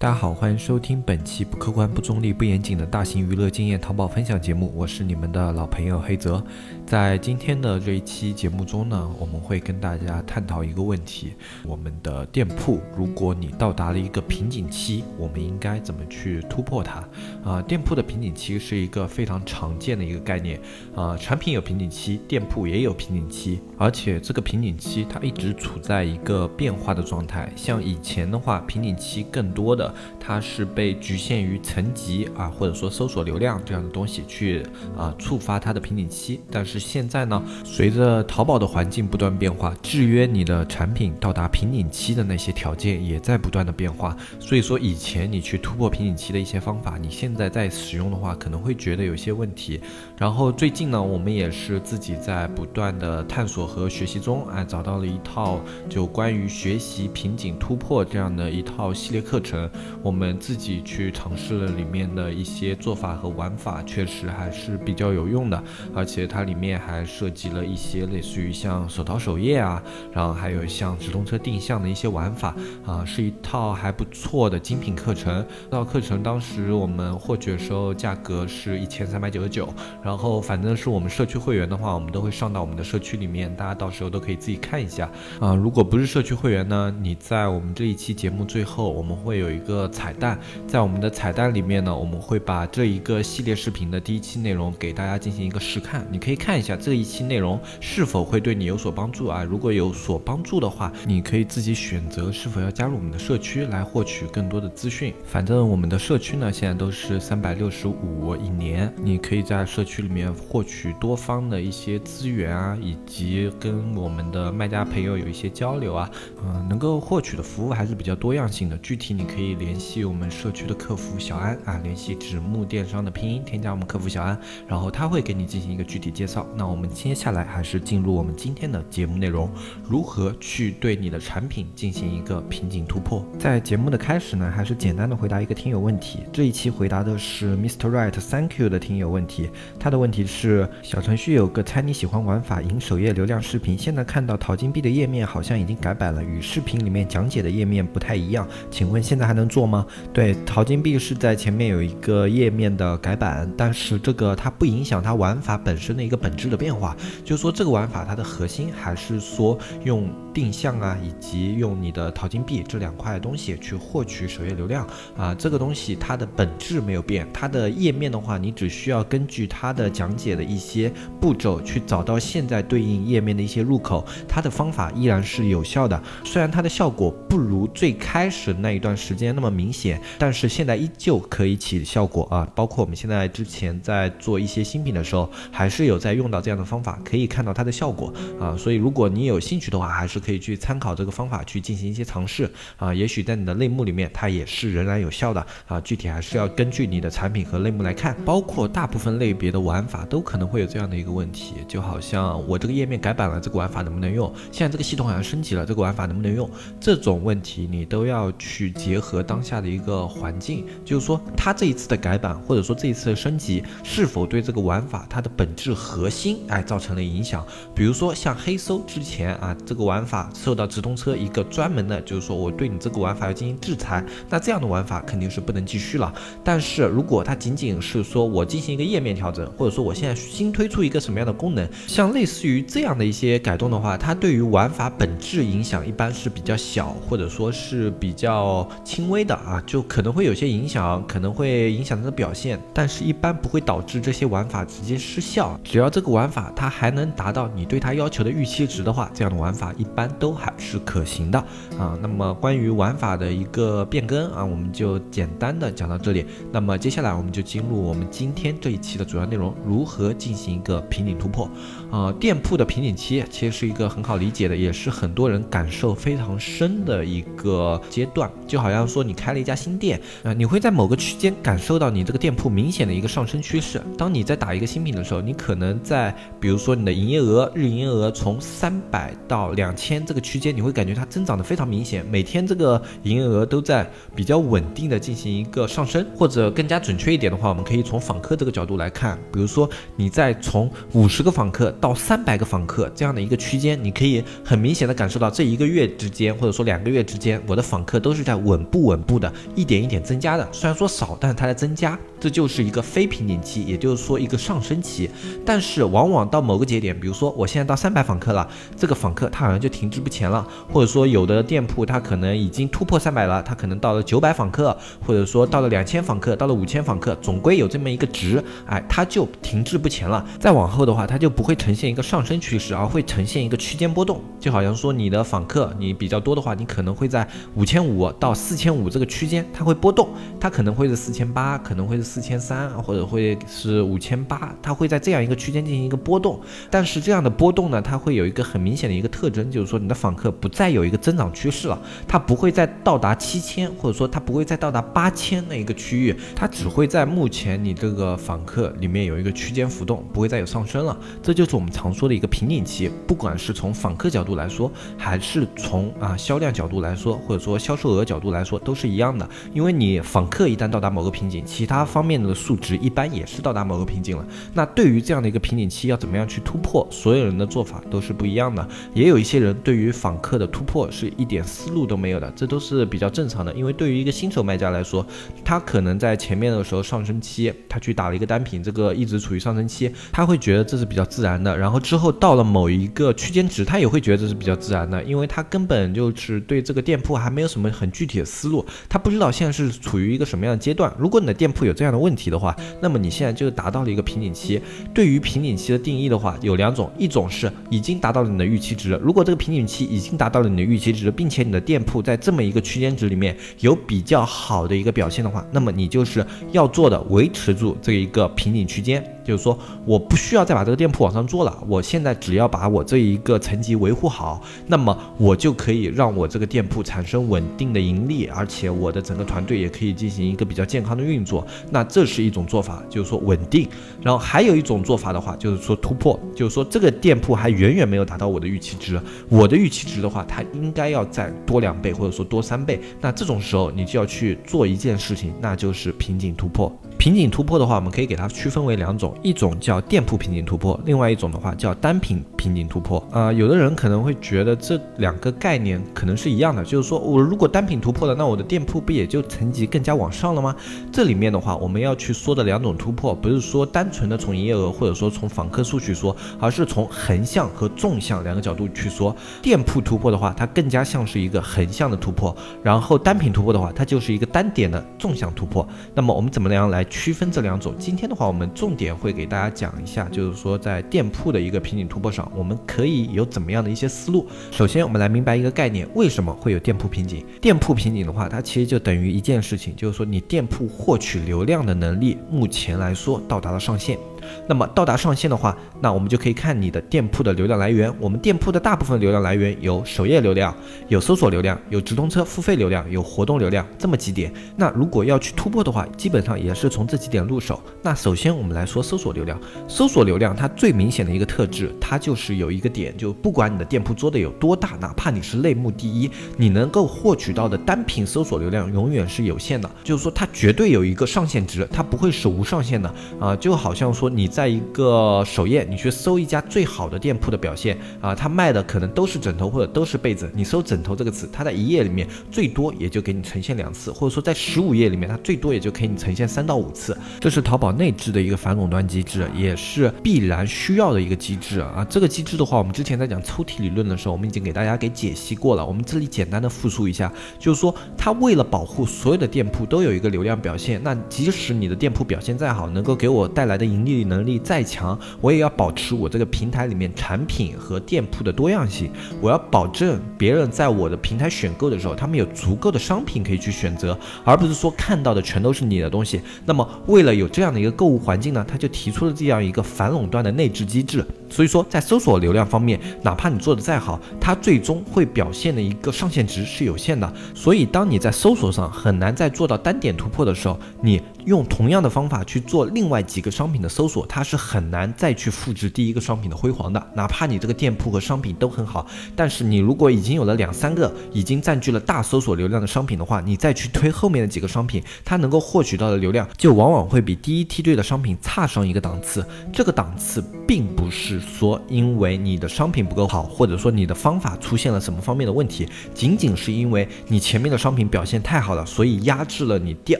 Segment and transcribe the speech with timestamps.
[0.00, 6.40] 大家好，欢迎收听本期不客观、不中立、不严谨的大型娱乐经验淘宝分享节目，我是你们的老朋友黑泽。
[6.86, 11.32] 在今天的这一期节目中呢，我们会跟大家探讨一个问题：
[11.64, 17.02] 我们的店铺，如果你到达了一个瓶颈期，我们应该怎么去突破它？
[17.44, 20.60] 啊，店铺的瓶颈期是一个非常常见的一个概念
[20.94, 27.52] 啊，产品有瓶颈期，店铺也有瓶颈期，而且这个瓶颈期它一直处在一个变化的状态。
[27.56, 29.87] 像以前的话，瓶颈期更多的。
[30.18, 34.62] 它是被局限于层级啊，或者说搜索流量这样的东西去
[34.96, 36.40] 啊触发它的瓶颈期。
[36.50, 44.16] 但是现在呢，随着淘宝的环境不断变化，制约你的产品到达瓶颈期的那些条件也在不断的变化。
[44.38, 49.80] 所以说，以前你去突破瓶颈期的一些方法，你现在在使用的话，可能会觉得有些问题。
[50.16, 59.68] 然后最近呢，我们也是自己在不断的探索和学习中，哎，找到了一套就关于学习瓶颈突破这样的一套系列课程。
[60.02, 65.62] 我们自己去尝试了里面的一些做法和玩法，确实还是比较有用的，
[65.94, 72.54] 而且它里面还涉及了一些类似于像手淘首页啊，然后还有像直通车定向的一些玩法
[72.84, 75.44] 啊，是一套还不错的精品课程。
[75.70, 85.54] 这套课程当时我们获取的时候价格是一千三百九十九，然后反正是我们社区会员的话，我们都会上到我们的社区里面，大家到时候都可以自己看一下啊。
[85.54, 89.67] 如果不是社区会员呢，你在我们这一期节目最后，我们会有一个。
[89.68, 99.44] 个彩蛋，在我们的彩蛋里面呢，我们会把这一个系列视频的第一期内容给大家进行一个试看，你可以看一下这一期内容是否会对你有所帮助啊？
[99.44, 105.12] 如果有所帮助的话，你可以自己选择是否要加入我们的社区来获取更多的资讯。
[105.26, 116.10] 反正我们的社区呢，现在都是三百六十五一年，你可以在社区里面获取多方的一些资源啊，以及跟我们的卖家朋友有一些交流啊，
[116.42, 118.78] 嗯，能够获取的服务还是比较多样性的。
[118.78, 119.57] 具体你可以。
[119.58, 126.46] 联系我们社区的客服小安啊，联系纸木电商的拼音，添加我们客服小安，然后他会给你进行一个具体介绍。
[126.56, 129.50] 那我们接下来还是进入我们今天的节目内容，
[129.82, 133.24] 如何去对你的产品进行一个瓶颈突破？
[133.38, 136.20] 在节目的开始呢，还是简单的回答一个听友问题。
[136.32, 137.90] 这一期回答的是 Mr.
[137.90, 149.68] Right Thank you 的听友问题，他的问题是：小程序有个猜你喜欢玩法赢首页流量视频，现在看到淘金币的页面好像已经改版了，与视频里面讲解的页面不太一样，请问现在还能做？
[149.68, 149.86] 吗？
[150.12, 179.48] 对，淘金币是在前面有一个页面的改版，但是这个它不影响它玩法本身的一个本质的变化，就是说这个玩法它的核心还是说用定向啊，以及用你的淘金币这两块东西去获取首页流量啊，这个东西它的本质没有变，它的页面的话，你只需要根据它的讲解的一些步骤去找到现在对应页面的一些入口，它的方法依然是有效的，虽然它的效果不如最开始那一段时间那么。
[179.58, 182.46] 明显，但是现在依旧可以起效果啊！
[182.54, 188.54] 包括我们现在之前在做一些新品的时候，还是有在用到这样的方法，可以看到它的效果啊！
[188.56, 192.92] 所以如果你有兴趣的话，还是可以去参考这个方法去进行一些尝试啊！
[192.92, 195.80] 也许在你的类目里面，它也是仍然有效的啊！
[195.80, 204.30] 具体还是要根据你的产品和类目来看，包括大部分类别的玩法都可能会有这样的一个问题，就好像我这个页面改版了，这个玩法能不能用？
[204.52, 206.50] 现在这个系统好像升级了，这个玩法能不能用？
[206.78, 209.22] 这种问题你都要去结合。
[209.22, 217.46] 当下的一个环境，就是说，它这一次的改版，或者说这一次的升级，是否对这个玩法它的本质核心，哎，造成了影响？
[217.74, 226.12] 比如说像黑搜之前啊，这个玩法受到直通车一个专门的，就是说我对你这个玩法要进行制裁，那这样的玩法肯定是不能继续了。
[226.42, 239.18] 但是如果它仅仅是说我进行一个页面调整，或者说我现在新推出一个什么样的功能，像类似于这样的一些改动的话，它对于玩法本质影响一般是比较小，或者说是比较轻微。
[239.28, 245.60] 的啊，就可能会有些影响，可能会影响它的表现，但是一般不会导致这些玩法直接失效。
[245.62, 251.38] 只要这个玩法它还能达到你对它要求的预期值的话，这样的玩法一般都还是可行的
[251.78, 251.98] 啊。
[252.00, 256.24] 那么关于玩法的一个变更啊，我们就简单的讲到这里。
[256.52, 261.50] 那么接下来我们就进入我们今天这一期的主要内容，如何进行一个平顶突破
[261.90, 262.12] 啊？
[262.18, 273.80] 店铺的瓶颈期其实是一个很好理解的，也是很多人感受非常深的一个阶段，就好像说你开了一家新店啊，你会在某个区间感受到你这个店铺明显的一个上升趋势。
[273.96, 301.98] 当你在打一个新品的时候，你可能在比如说你的营业额日营业额从三百到两千这个区间，你会感觉它增长的非常明显，每天这个营业额都在比较稳定的进行一个上升，或者更加准确一点的话，我们可以从访客这个角度来看，比如说你在从五十个访客到三百个访客这样的一个区间，你可以很明显的感受到这一个月之间，或者说两个月之间，我的访客都是在稳步稳步的一点一点增加的，虽然说少，但是它在增加。
[302.20, 305.08] 这就是一个非瓶颈期，也就是说一个上升期。
[305.46, 314.76] 但是往往到某个节点，比如说我现在到三百访客了，这个访客他好像就停滞不前了，或者说有的店铺它可能已经突破三百了，它可能到了九百访客，
[315.06, 320.26] 或者说到了两千访客，到了五千访客，总归有这么一个值，哎，它就停滞不前了。
[320.40, 324.22] 再往后的话，它就不会呈现一个上升趋势，而会呈现一个区间波动。
[324.40, 330.08] 就好像说你的访客你比较多的话，你可能会在五千五到四千五这个区间，它会波动，
[330.40, 332.08] 它可能会是四千八，可能会是。
[332.08, 341.78] 四千三或者会是五千八，它会在这样一个区间进行一个波动，但是这样的波动呢，它会有一个很明显的一个特征，就是说你的访客不再有一个增长趋势了，
[342.08, 350.98] 它不会再到达七千，或者说它不会再到达八千那一个区域，它只会在目前你这个访客里面有一个区间浮动，不会再有上升了。
[351.22, 359.28] 这就是我们常说的一个瓶颈期，不管是从访客角度来说，还是从啊销量角度来说，或者说销售额角度来说，都是一样的。
[359.52, 364.24] 因为你访客一旦到达某个瓶颈，其他方面的数值一般也是到达某个瓶颈了。
[364.54, 366.86] 那对于这样的一个瓶颈期，要怎么样去突破？
[366.92, 368.64] 所有人的做法都是不一样的。
[368.94, 373.52] 也有一些人对于访客的突破是一点思路都没有的，这都是比较正常的。
[373.54, 375.04] 因为对于一个新手卖家来说，
[375.44, 381.47] 他可能在前面的时候上升期，他去打了一个单品，这个一直处于上升期，他会觉得这是比较自然的。
[381.56, 390.92] 然后之后到了某一个区间值，他也会觉得这是比较自然的，因为他根本就是对这个店铺还没有什么很具体的思路，他不知道现在是处于一个什么样的阶段。
[390.98, 394.60] 如果你的店铺有这样的问题，的话，那么你现在就达到了一个瓶颈期。
[394.92, 398.98] 对于瓶颈期的定义的话，有两种，一种是已经达到了你的预期值。
[399.02, 409.02] 如果这个瓶颈期已经达到了你的预期值，并且你的店铺在这么一个区间值里面有比较好的一个表现的话，那么你就是要做的维持住这一个瓶颈区间。
[409.28, 421.46] 就是说，我不需要再把这个店铺往上做了，我现在只要把我这一个层级维护好，那么我就可以让我这个店铺产生稳定的盈利，而且我的整个团队也可以进行一个比较健康的运作。
[421.70, 423.68] 那这是一种做法，就是说稳定。
[424.00, 432.80] 然后还有一种做法的话，就是说突破，就是说这个店铺还远远没有达到我的预期值，我的预期值的话，它应该要再多两倍，或者说多三倍。
[432.98, 436.72] 那这种时候，你就要去做一件事情，那就是瓶颈突破。
[436.98, 442.98] 瓶颈突破的话，我们可以给它区分为两种，一种叫店铺瓶颈突破，另外一种的话叫单品瓶颈突破。
[443.12, 450.56] 啊，有的人可能会觉得这两个概念可能是一样的，就是说我如果单品突破了，那我的店铺不也就层级更加往上了吗？
[450.90, 459.14] 这里面的话，我们要去说的两种突破，不是说单纯的从营业额或者说从访客数去说，而是从横向和纵向两个角度去说。
[459.40, 465.64] 店铺突破的话，它更加像是一个横向的突破，然后单品突破的话，它就是一个单点的纵向突破。
[465.94, 466.84] 那么我们怎么样来？
[466.88, 474.26] 区分这两种，今天的话，我们重点会给大家讲一下，就是说在店铺的一个瓶颈突破上，我们可以有怎么样的一些思路。
[474.50, 477.24] 首先，我们来明白一个概念，为什么会有店铺瓶颈？
[477.40, 483.98] 店铺瓶颈的话，它其实就等于一件事情，就是说你店铺获取流量的能力，目前来说到达了上限。
[484.46, 487.92] 那么到达上限的话，那我们就可以看你的店铺的流量来源。
[488.00, 490.54] 我们店铺的大部分流量来源有首页流量、
[490.88, 494.32] 有搜索流量、有直通车付费流量、有活动流量这么几点。
[494.56, 497.62] 那如果要去突破的话，基本上也是从这几点入手。
[497.82, 514.07] 那首先我们来说搜索流量，搜索流量它最明显的一个特质，它就是有一个点，就不管你的店铺做的有多大，哪怕你是类目第一，你能够获取到的单品搜索流量永远是有限的，就是说它绝对有一个上限值，它不会是无上限的啊，就好像说。
[514.08, 520.30] 你在一个首页，你去搜一家最好的店铺的表现啊，他卖的可能都是枕头或者都是被子。
[520.34, 526.96] 你搜枕头这个词，它在一页里面最多也就给你呈现两次，或者说在十五页里面，它最多也就给你呈现三到五次。
[527.20, 531.86] 这是淘宝内置的一个反垄断机制，也是必然需要的一个机制啊。
[531.88, 535.66] 这个机制的话，我们之前在讲抽屉理论的时候，我们已经给大家给解析过了。
[535.66, 543.97] 我们这里简单的复述一下，就是说它为了保护所有的店铺都有一个流量表现，那即使你的店铺表现再好，能够给我带来的盈利。
[544.04, 548.90] 能力再强，我也要保持我这个平台里面产品和店铺的多样性。
[549.20, 556.20] 我要保证别人在我的平台选购的时候，他们有足够的商品可以去选择，而不是说看到的全都是你的东西。
[556.44, 561.04] 那么，为了有这样的一个购物环境呢，他就提出了这样一个反垄断的内置机制。
[561.28, 567.12] 所以说，在搜索流量方面，哪怕你做的再好，它最终会表现的一个上限值是有限的。
[567.34, 576.84] 所以，当你在搜索上很难再做到单点突破的时候，你用同样的方法去做另外几个商品的搜索，它是很难再去复制第一个商品的辉煌的。
[576.94, 589.24] 哪怕你这个店铺和商品都很好，但是你如果已经有了两三个已经占据了大搜索流量的商品的话，你再去推后面的几个商品，它能够获取到的流量就往往会比第一梯队的商品差上一个档次。
[589.52, 599.94] 这个档次并不是说因为你的商品不够好，或者说你的方法出现了什么方面的问题，仅仅是因为你前面的商品表现太好了，所以压制了你第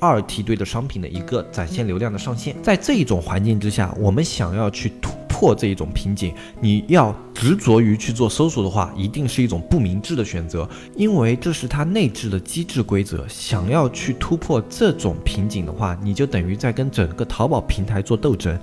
[0.00, 2.54] 二梯队的商品的一个展现流量的上限。
[2.62, 13.26] 在这一种环境之下，我们想要去突破这一种瓶颈，你要执着于去做搜索的话，一定是一种不明智的选择，因为这是它内置的机制规则。
[13.28, 18.58] 想要去突破这种瓶颈的话，你就等于在跟整个淘宝平台做斗争。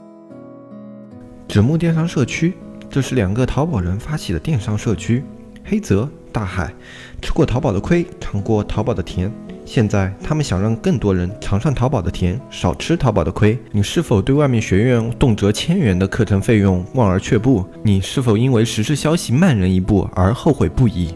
[1.54, 2.56] 纸木电商社区，
[2.90, 5.24] 这是两个淘宝人发起的电商社区。
[5.64, 6.74] 黑泽大海，
[7.22, 9.32] 吃过淘宝的亏，尝过淘宝的甜。
[9.64, 13.56] 现在他们想让更多人尝上淘宝的甜，少吃淘宝的亏。
[13.72, 17.64] 你是否对外面学院动辄千元的课程费用望而却步？
[17.84, 21.16] 你是否因为时事消息慢人一步而后悔不已？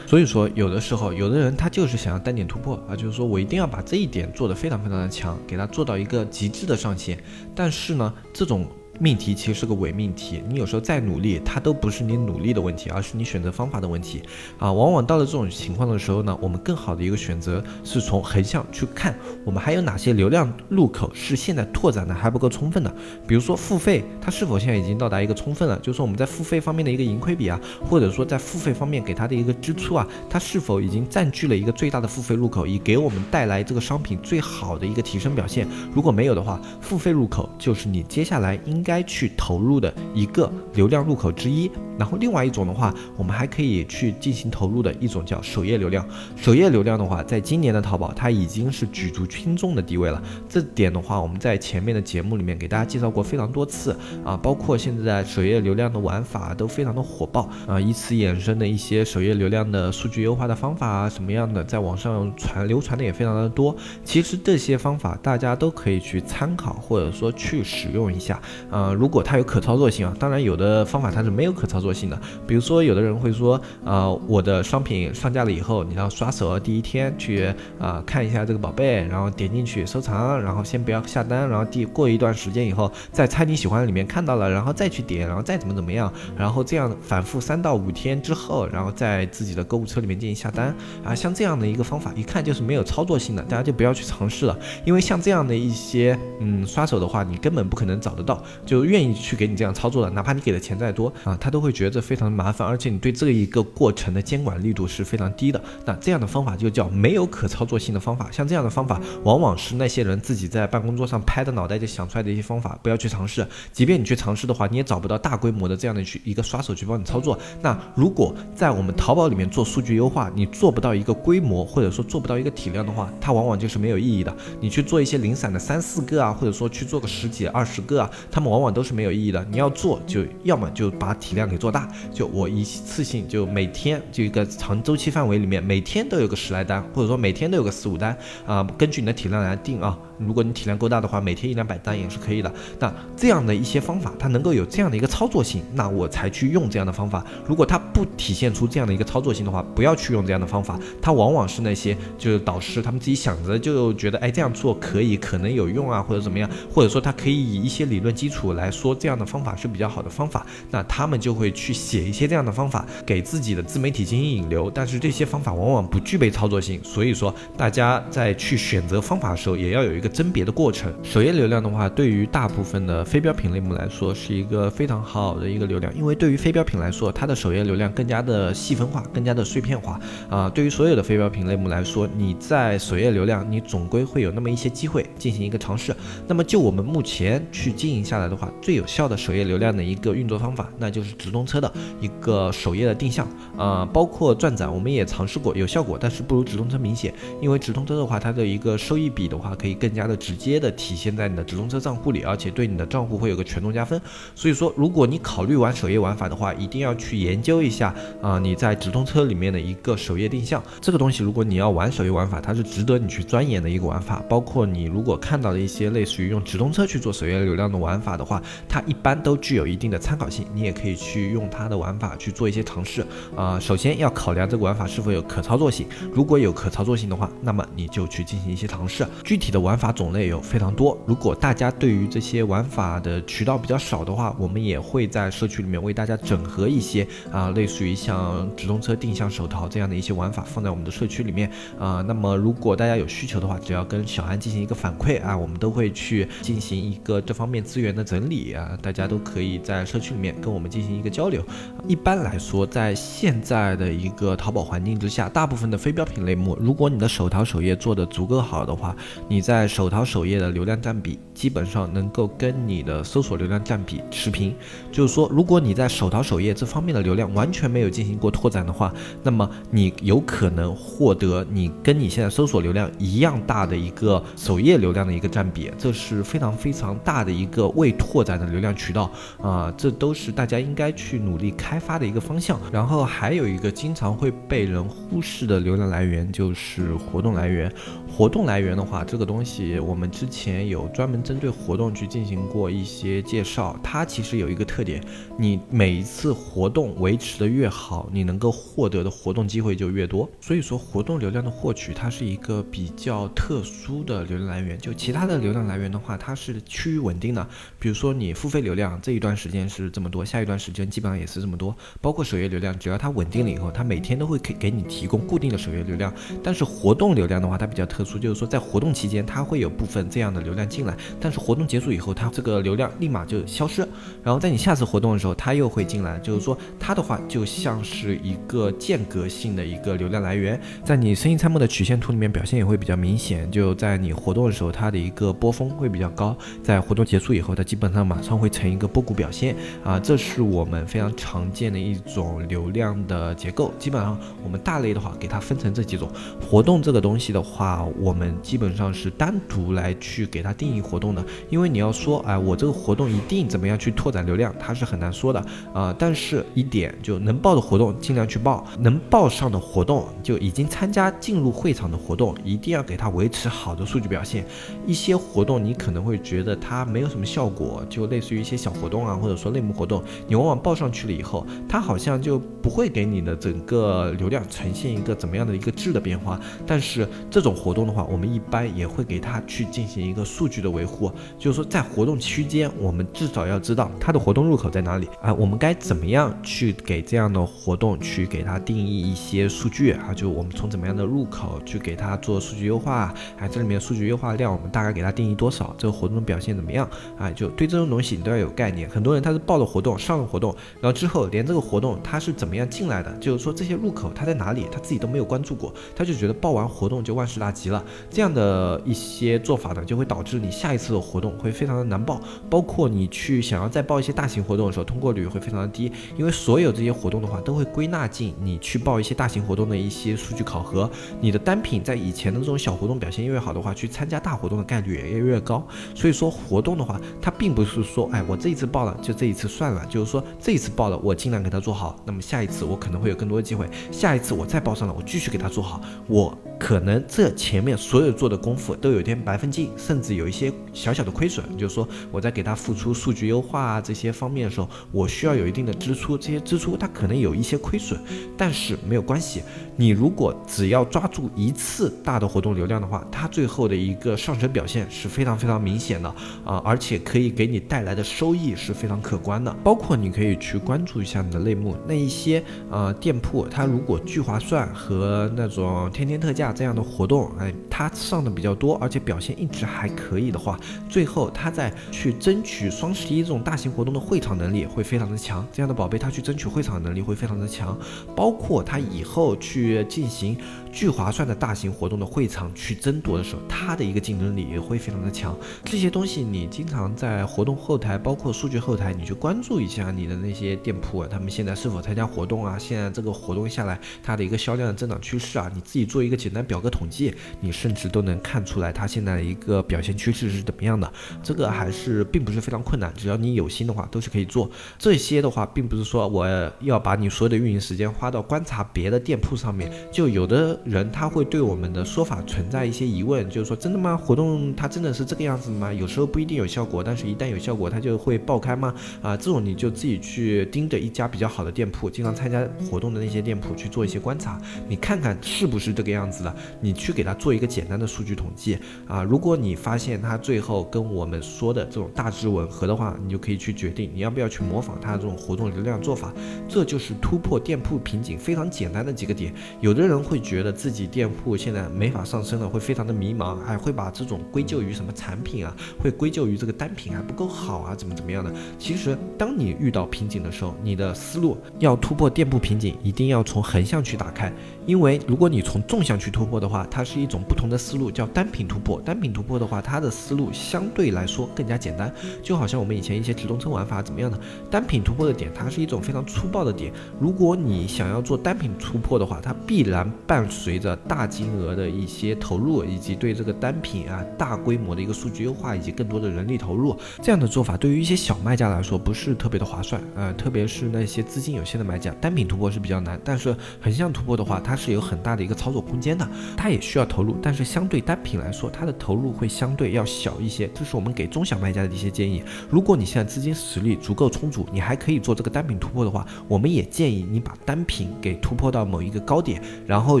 [0.08, 7.22] 所以说，有的时候，有的人他就是想要单点突破啊，就是说我一定要把这一点做得非常非常的强，给他做到一个极致的上限。
[7.54, 8.66] 但是呢，这种。
[8.98, 14.22] 命题其实是个伪命题，你有时候再努力，它都不是你努力的问题，而是你选择方法的问题
[14.58, 14.72] 啊。
[14.72, 22.92] 往往到了这种情况的时候呢，我们更好的一个选择是从横向去看，我们还有哪些流量入口是现在拓展的还不够充分的。
[23.24, 25.78] 比如说付费，它是否现在已经到达一个充分了？
[25.78, 35.68] 就是说我们在付费方面的一个盈亏比啊，或者说在付费方面给它的一个支出啊，它是否已经占据了一个最大的付费入口，以给我们带来这个商品最好的一个提升表现？
[35.94, 38.82] 如果没有的话，付费入口就是你接下来应。
[38.88, 46.02] 该去投入的一个流量入口之一，然后另外一种的话，我们还可以去进行投入的一种叫首页流量。
[46.36, 50.22] 首页流量的话，在今年的淘宝，它已经是举足轻重的地位了。
[50.48, 63.76] 这点的话，我们在前面的节目里面给大家介绍过非常多次啊，包括现在首页流量的玩法都非常的火爆啊，以此衍生的一些首页流量的数据优化的方法啊，什么样的，在网上传流传的也非常的多。
[64.02, 68.40] 其实这些方法大家都可以去参考，或者说去使用一下
[68.70, 68.77] 啊。
[68.78, 72.16] 呃，如果它有可操作性啊，当然有的方法它是没有可操作性的。
[72.46, 90.72] 比如说，有的人会说，呃，我的商品上架了以后，你要刷手第一天去啊看一下这个宝贝，然后点进去收藏，然后先不要下单，然后第过一段时间以后，在猜你喜欢里面看到了，然后再去点，然后再怎么怎么样，然后这样反复三到五天之后，然后在自己的购物车里面进行下单
[91.04, 98.40] 啊，像这样的一个方法，一看就是没有操作性的，大家就不要去尝试了，因为像这样的一些嗯刷手的话，你根本不可能找得到。
[98.68, 105.58] 就愿意去给你这样操作的，哪怕你给的钱再多啊，他都会觉得非常麻烦，而且你对这一个过程的监管力度是非常低的。
[105.86, 108.28] 那这样的方法就叫没有可操作性的方法。
[108.30, 113.46] 像这样的方法，往往是那些人自己在办公桌上拍的脑袋就想出来的一些方法，不要去尝试。
[113.72, 117.38] 即便你去尝试的话，你也找不到大规模的这样的去一个刷手去帮你操作。
[117.62, 124.36] 那如果在我们淘宝里面做数据优化，你做不到一个规模，或者说做不到一个体量的话，它往往就是没有意义的。
[124.60, 128.68] 你去做一些零散的三四个啊，或者说去做个十几二十个啊，他们往往。
[128.68, 129.42] 往都是没有意义的。
[129.50, 138.14] 你要做，就要么就把体量给做大，就我一次性就每天就一个长周期范围里面，每天都有个十来单，或者说每天都有个四五单
[138.46, 139.98] 啊，根据你的体量来定啊。
[140.18, 142.52] 如果你体量够大的话，每天一两百单也是可以的。
[142.78, 147.24] 那这样的一些方法，它能够有这样的一个操作性，那我才去用这样的方法。
[147.46, 150.78] 如果它不体现出这样的一个操作性的话，不要去用这样的方法。
[151.00, 158.48] 它往往是那些就是导师他们自己想着就觉得，哎，这样做可以，可能有用啊，或者怎么样，或者说他可以以一些理论基础。
[158.58, 170.92] 来说，这样的方法是比较好的方法，那他们就会去写一些这样的方法给自己的自媒体进行引流，但是这些方法往往不具备操作性，所以说大家在去选择方法的时候，也要有一个甄别的过程。
[171.02, 180.00] 首页流量的话，对于大部分的非标品类目来说，是一个非常好的一个流量，因为对于非标品来说，它的首页流量更加的细分化，更加的碎片化
[180.30, 180.48] 啊。
[180.50, 185.94] 对于所有的非标品类目来说，你在首页流量，你总归会有那么一些机会进行一个尝试。
[186.26, 197.12] 那么就我们目前去经营下来的话，最有效的首页流量的一个运作方法，那就是直通车的一个首页的定向啊，包括转展，我们也尝试过有效果，但是不如直通车明显。
[197.40, 204.00] 因为直通车的话，它的一个收益比的话，可以更加的直接的体现在你的直通车账户里，而且对你的账户会有个权重加分。
[204.36, 214.22] 所以说，如果你考虑玩首页玩法的话，一定要去研究一下啊，你在直通车里面的一个首页定向这个东西，如果你要玩首页玩法，它是值得你去钻研的一个玩法。
[214.28, 223.58] 包括你如果看到了一些类似于用直通车去做首页流量的玩法的话，它一般都具有一定的参考性，你也可以去用它的玩法去做一些尝试啊。
[223.58, 229.06] 首先要考量这个玩法是否有可操作性，如果有可操作性的话，那么你就去进行一些尝试。
[229.24, 242.04] 具体的玩法种类有非常多，如果大家对于这些玩法的渠道比较少的话，我们也会在社区里面为大家整合一些啊，类似于像直通车定向手淘这样的一些玩法放在我们的社区里面啊。
[242.06, 251.44] 那么如果大家有需求的话，只要跟小安进行一个反馈啊，我们都会去进行一个这方面资源的整理啊，大家都可以在社区里面跟我们进行一个交流。
[251.86, 258.94] 一般来说，在现在的一个淘宝环境之下，大部分的非标品类目，如果你的手淘首页做的足够好的话，
[259.28, 264.52] 你在手淘首页的流量占比基本上能够跟你的搜索流量占比持平。
[264.90, 268.92] 就是说，如果你在手淘首页这方面的流量完全没有进行过拓展的话，
[269.22, 279.08] 那么你有可能获得你跟你现在搜索流量一样大的一个首页流量的一个占比，这是非常非常大的一个未拓展的流量渠道
[279.40, 282.58] 啊，这都是大家应该去努力开发的一个方向。
[282.72, 287.72] 然后还有一个经常会被人忽视的流量来源就是活动来源。
[288.10, 293.78] 活动来源的话，这个东西我们之前有专门针对活动去进行过一些介绍。
[293.82, 295.02] 它其实有一个特点，
[295.38, 300.28] 你每一次活动维持的越好，你能够获得的活动机会就越多。
[300.40, 304.78] 所以说，活动流量的获取，它是一个比较特殊的流量来源。
[304.78, 307.46] 就其他的流量来源的话，它是趋于稳定的。
[307.78, 311.74] 比如说你付费流量这一段时间是这么多，下一段时间基本上也是这么多。
[312.00, 316.12] 包括首页流量，只要它稳定了以后，它每天都会给给你提供固定的首页流量。
[316.42, 318.18] 但是活动流量的话，它比较特殊。
[318.18, 323.80] 就是说，在活动期间，它会有部分这样的流量进来，但是活动结束以后，它这个流量立马就消失。
[324.22, 326.18] 然后在你下次活动的时候，它又会进来。
[326.18, 333.50] 就是说，它的话就像是一个间隔性的一个流量来源，在你生意参谋的曲线图里面表现也会比较明显。
[333.50, 339.98] 就在你活动的时候，它的一个波峰会比较高；在活动结束以后，它基本上马上会成一个波谷表现啊。
[339.98, 343.72] 这是我们非常常见的一种流量的结构。
[343.78, 346.10] 基本上我们大类的话，给它分成这几种。
[346.40, 355.94] 活动这个东西的话，我们基本上是单独来去给它定义活动的，因为你要说，哎，我这个活动一定怎么样去拓展流量，它是很难说的啊。
[355.98, 364.44] 但是一点就能报的活动尽量去报，能报上的活动就已经参加进入会场的活动，一定要给它维持好的数据表现。
[364.86, 376.40] 一些活动你可能会觉得它没有什么效果，就类似于一些小活动啊，或者说类目活动，你往往报上去了以后，它好像就不会给你的整个流量呈现一个怎么样的一个质的变化。
[376.66, 396.88] 但是这种活动的话，我们一般也会给他去进行一个数据的维护，就是说在活动期间，我们至少要知道它的活动入口在哪里啊，我们该怎么样去给这样的活动去给它定义一些数据啊，就我们从怎么样的入口去给它做数据优化，啊，这里面数据优化量我们大概给它定义多少，这个活动的表现怎么样
[397.18, 397.30] 啊？
[397.30, 398.88] 就对这种东西你都要有概念。
[398.88, 407.84] 很多人他是报了活动，上了活动，然后之后连这个活动他是怎么样进来的，就是说这些入口他在哪里，他自己都没有关注过，他就觉得报完活动就万事大吉了。
[408.10, 420.88] 这样的一些些做法呢，就会导致你下一次的活动会非常的难报，包括你去想要再报一些大型活动的时候，通过率会非常的低，因为所有这些活动的话都会归纳进你去报一些大型活动的一些数据考核。
[421.20, 425.66] 你的单品在以前的这种小活动表现越好的话，去参加大活动的概率也越越高。
[425.94, 441.44] 所以说活动的话，它并不是说，哎，我这一次报了就这一次算了，就是说这一次报了我尽量给它做好，那么下一次我可能会有更多的机会，下一次我再报上了，我继续给它做好，我可能这前面所有做的功夫都有点白费劲，甚至有一些小小的亏损。
[441.56, 447.98] 就是说，我在给他付出数据优化啊这些方面的时候，我需要有一定的支出，这些支出它可能有一些亏损，
[448.36, 449.42] 但是没有关系。
[449.76, 456.08] 你如果只要抓住一次大的活动流量的话，它最后的一个上升表现是非常非常明显的
[456.44, 459.54] 啊，而且可以给你带来的收益是非常可观的。
[459.62, 466.47] 包括你可以去关注一下你的类目，那一些呃店铺，它如果聚划算和那种天天特价。
[466.52, 470.58] 这样的活动，哎，他上的比较多，而且表现一直还可以的话，
[470.88, 475.46] 最后他在去争取双十一这种大型活动的会场能力会非常的强。
[475.52, 477.78] 这样的宝贝他去争取会场能力会非常的强，
[478.14, 480.36] 包括他以后去进行。
[480.70, 485.34] 聚划算的大型活动的会场去争夺的时候，它的一个竞争力也会非常的强。
[485.64, 492.56] 这些东西你经常在活动后台，包括数据后台，你去关注一下你的那些店铺，他们现在是否参加活动啊？
[492.58, 500.90] 现在这个活动下来，它的一个销量的增长趋势啊，你自己做一个简单表格统计，你甚至都能看出来它现在的一个表现趋势是怎么样的。
[501.22, 504.50] 这个还是并不是非常困难，只要你有心的话，都是可以做。
[504.78, 506.26] 这些的话，并不是说我
[506.60, 510.58] 要把你所有的运营时间花到观察别的店铺上面，就有的。
[510.64, 513.96] 人他会对我们的说法存在一些疑问，就是说真的吗？
[513.96, 515.72] 活动它真的是这个样子吗？
[515.72, 518.74] 有时候不一定有效果，但是一旦有效果，它就会爆开吗？
[519.00, 526.27] 啊，这种你就自己去盯着一家比较好的店铺，经常参加活动的那些店铺去做一些观察，你看看是不是这个样子的，
[526.60, 529.02] 你去给他做一个简单的数据统计啊。
[529.02, 536.12] 如果你发现他最后跟我们说的这种大致吻合的话，你就可以去决定你要不要去模仿他这种活动流量做法。
[536.48, 539.32] 这就是突破店铺瓶颈非常简单的几个点。
[539.60, 540.48] 有的人会觉得。
[540.58, 545.54] 自己店铺现在没法上升了，会非常的迷茫，还会把这种归咎于什么产品啊？
[545.78, 547.76] 会归咎于这个单品还不够好啊？
[547.76, 548.34] 怎么怎么样的？
[548.58, 554.32] 其实，当你遇到瓶颈的时候，你的思路要突破店铺瓶颈，一定要从横向去打开。
[554.66, 558.82] 因为如果你从纵向去突破的话，它是一种不同的思路，叫单品突破。
[558.82, 564.18] 单品突破的话，它的思路相对来说更加简单，就好像我们以前一些直通车玩法怎么样的？
[564.50, 566.72] 单品突破的点，它是一种非常粗暴的点。
[566.98, 576.76] 如果你想要做单品突破的话，它必然伴随着大金额的一些投入，以及对这个单品啊大规模的一个数据优化，以及更多的人力投入。
[577.00, 583.00] 这样的做法对于一些小卖家来说不是特别的划算呃，特别是那些资金有限的卖家，单品突破是比较难。
[583.04, 590.48] 但是横向突破的话，它是有很大的一个操作空间的，它也需要投入，但是相对单品来说，它的投入会相对要小一些。
[590.54, 592.22] 这是我们给中小卖家的一些建议。
[592.48, 600.00] 如果你现在资金实力足够充足，你还可以做这个单品突破的话，我们也建议你把单品给突破到某一个高点，然后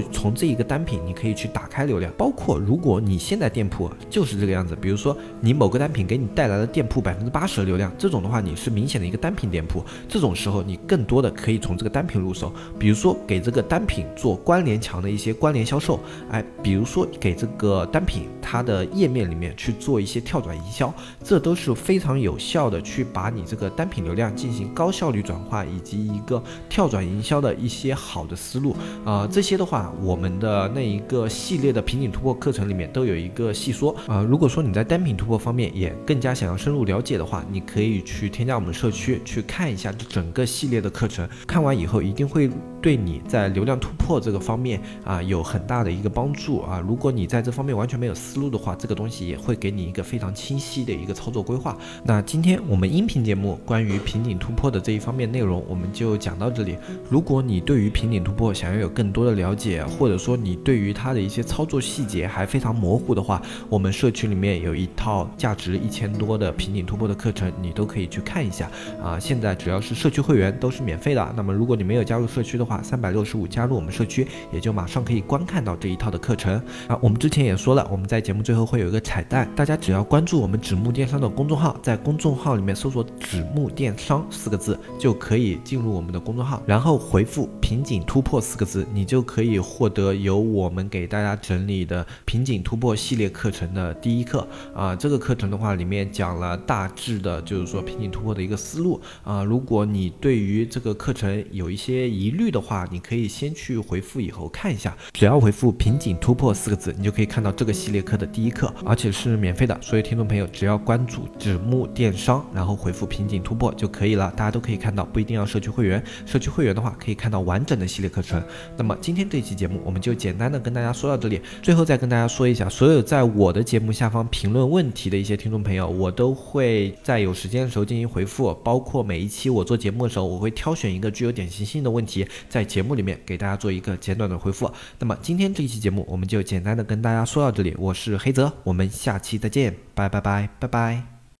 [0.10, 2.10] 从这一个单品你可以去打开流量。
[2.16, 14.78] 包括如果你现在店铺就是这个样子，比如说你某个单品给你带来了店铺百分之八十的流量，这种的话你是明显的一个单品店铺，这种时候你更多的可以从这个单品入手，比如说给这个单品做关联。
[14.78, 15.97] 强的一些关联销售，
[16.30, 29.28] 哎，比如说给这个单品它的页面里面去做一些跳转营销，这都是非常有效的去把你这个单品流量进行高效率转化，以及一个跳转营销的一些好的思路啊。
[29.30, 34.22] 这些的话，我们的那一个系列的瓶颈突破课程里面都有一个细说啊。
[34.22, 44.80] 如果说你在单品突破方面也更加想要深入了解的话，你可以去添加我们社区去看一下这整个系列的课程，看完以后一定会对你在流量突破这个方面。
[45.04, 46.82] 啊，有很大的一个帮助啊！
[46.86, 51.76] 如果你在这方面完全没有思路的话，这个东西也会给你一个非常清晰的一个操作规划。
[52.04, 56.76] 那今天我们音频节目关于瓶颈突破的这一方面内容，我们就讲到这里。
[57.08, 68.70] 如果你对于瓶颈突破想要有更多的了解，或者说你对于它的一些操作细节还非常模糊的话，我们社区里面有一套价值一千多的瓶颈突破的课程，你都可以去看一下
[69.02, 69.18] 啊！
[69.18, 71.34] 现在只要是社区会员都是免费的。
[71.36, 74.68] 那么如果你没有加入社区的话，三百六十五加入我们社区，也就。
[74.78, 76.54] 马上可以观看到这一套的课程
[76.86, 76.96] 啊！
[77.02, 94.94] 我们之前也说了，我们在节目最后会有一个彩蛋，大家只要关注我们纸木电商的公众号，在公众号里面搜索“纸木电商”四个字，就可以进入我们的公众号，然后回复“瓶颈突破”四个字，你就可以获得由我们给大家整理的瓶颈突破系列课程的第一课啊！
[94.94, 99.42] 这个课程的话，里面讲了大致的，就是说瓶颈突破的一个思路啊！
[99.42, 104.48] 如果你对于这个课程有一些疑虑的的话，你可以先去回复以后。
[104.48, 109.78] 看一下，只要回复“瓶颈突破”四个字，你就可以看到这个系列课的第一课，而且是免费的。
[109.80, 114.32] 所以听众朋友只要关注“纸木电商”，然后回复“瓶颈突破”就可以了。
[114.36, 118.42] 大家都可以看到，不一定要社区会员，社区会员的话可以看到完整的系列课程。
[118.76, 121.40] 那么今天这期节目我们就简单的跟大家说到这里。
[121.62, 128.52] 最后再跟大家说一下，所有在我的节目下方评论问题的一些听众朋友，我都会在有时间的时候进行回复。
[128.64, 134.52] 包括每一期我做节目的时候，我会挑选一个具有典型性的问题，在节目里面给大家做一个简短的回。
[134.52, 134.58] 复。
[134.98, 137.74] 那么今天这一期节目，我们就简单的跟大家说到这里。
[137.78, 141.17] 我是黑泽，我们下期再见，拜拜拜拜拜。